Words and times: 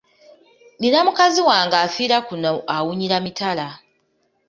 Nina 0.79 0.99
mukazi 1.07 1.39
wange 1.49 1.77
afiira 1.85 2.17
kuno 2.27 2.51
awunyira 2.75 3.17
mitala. 3.25 3.67